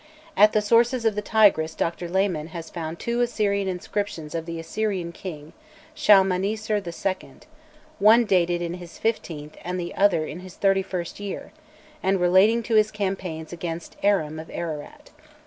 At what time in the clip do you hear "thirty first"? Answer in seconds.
10.55-11.19